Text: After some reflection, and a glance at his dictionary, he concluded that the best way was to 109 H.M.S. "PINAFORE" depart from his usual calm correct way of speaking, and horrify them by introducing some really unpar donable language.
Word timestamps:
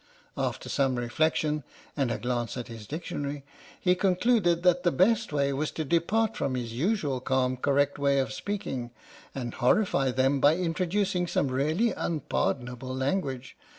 After 0.35 0.67
some 0.67 0.95
reflection, 0.95 1.63
and 1.95 2.09
a 2.09 2.17
glance 2.17 2.57
at 2.57 2.69
his 2.69 2.87
dictionary, 2.87 3.43
he 3.79 3.93
concluded 3.93 4.63
that 4.63 4.81
the 4.81 4.91
best 4.91 5.31
way 5.31 5.53
was 5.53 5.69
to 5.73 5.83
109 5.83 6.05
H.M.S. 6.05 6.09
"PINAFORE" 6.09 6.27
depart 6.27 6.35
from 6.35 6.55
his 6.55 6.73
usual 6.73 7.19
calm 7.19 7.55
correct 7.55 7.99
way 7.99 8.17
of 8.17 8.33
speaking, 8.33 8.89
and 9.35 9.53
horrify 9.53 10.09
them 10.09 10.39
by 10.39 10.55
introducing 10.55 11.27
some 11.27 11.49
really 11.49 11.91
unpar 11.93 12.55
donable 12.59 12.97
language. 12.97 13.55